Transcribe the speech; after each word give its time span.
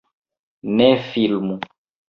Ne 0.75 0.87
filmu 1.11 1.59